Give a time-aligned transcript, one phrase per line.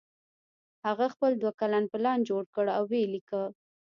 [0.85, 3.41] هغه خپل دوه کلن پلان جوړ کړ او ویې لیکه